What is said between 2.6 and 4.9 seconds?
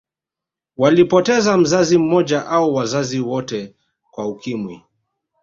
wazazi wote kwa Ukimwi